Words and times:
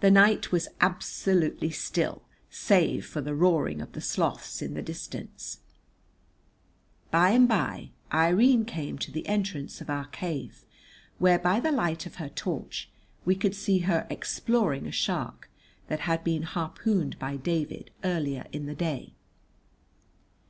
The 0.00 0.10
night 0.10 0.50
was 0.50 0.66
absolutely 0.80 1.68
still 1.68 2.22
save 2.48 3.04
for 3.04 3.20
the 3.20 3.34
roaring 3.34 3.82
of 3.82 3.92
the 3.92 4.00
Sloths 4.00 4.62
in 4.62 4.72
the 4.72 4.80
distance. 4.80 5.58
By 7.10 7.32
and 7.32 7.46
by 7.46 7.90
Irene 8.10 8.64
came 8.64 8.96
to 8.96 9.10
the 9.10 9.28
entrance 9.28 9.82
of 9.82 9.90
our 9.90 10.06
cave, 10.06 10.64
where 11.18 11.38
by 11.38 11.60
the 11.60 11.70
light 11.70 12.06
of 12.06 12.14
her 12.14 12.30
torch 12.30 12.88
we 13.26 13.34
could 13.34 13.54
see 13.54 13.80
her 13.80 14.06
exploring 14.08 14.86
a 14.86 14.90
shark 14.90 15.50
that 15.88 16.00
had 16.08 16.24
been 16.24 16.44
harpooned 16.44 17.18
by 17.18 17.36
David 17.36 17.90
earlier 18.04 18.46
in 18.52 18.64
the 18.64 18.74
day. 18.74 19.12